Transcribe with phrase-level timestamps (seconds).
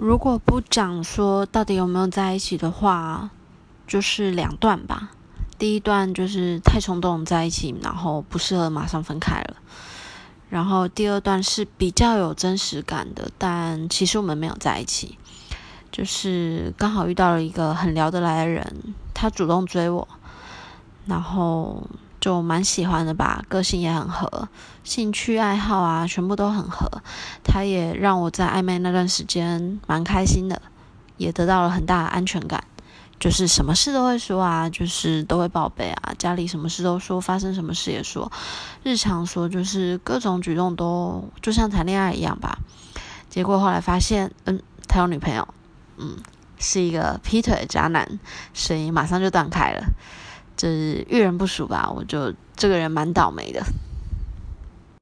[0.00, 3.30] 如果不讲说到底有没有在一起的话，
[3.84, 5.10] 就是两段吧。
[5.58, 9.56] 第一段就是太冲动在一起，然后不适合马上分开了。
[10.48, 15.18] 然后第二段是比较有真实感的，但其实我们没有在一起，
[15.90, 20.06] 就是刚好遇到了一个很聊得来的人，他主动追我，
[21.06, 21.82] 然后。
[22.20, 24.48] 就蛮喜欢的吧，个性也很合，
[24.84, 27.02] 兴趣爱好啊，全部都很合。
[27.44, 30.60] 他也让我在暧昧那段时间蛮开心的，
[31.16, 32.64] 也得到了很大的安全感。
[33.20, 38.30] 就是什么事都会说啊，就是都会报备啊，家里什么事都说，发生什么事也说，
[38.84, 42.58] 日常说，就是各种举动都就像谈恋爱一样吧。
[43.28, 45.48] 结果后来发现，嗯，他有女朋友，
[45.96, 46.16] 嗯，
[46.58, 48.20] 是一个劈腿的渣男，
[48.54, 49.84] 所以马上就断开了。
[50.58, 53.62] 就是遇人不淑吧，我就这个人蛮倒霉的。